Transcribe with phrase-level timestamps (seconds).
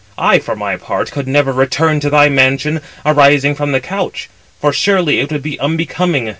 [0.17, 4.73] I for my part could never return to thy mansion, arising from the couch; for
[4.73, 6.27] surely it would be unbecoming.